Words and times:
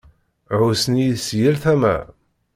Ɛussen-iyi 0.59 1.15
si 1.25 1.35
yal 1.41 1.55
tama. 1.63 1.95